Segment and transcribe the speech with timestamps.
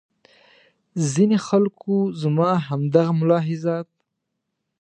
[1.11, 3.87] ځینې خلکو زما همدغه ملاحظات.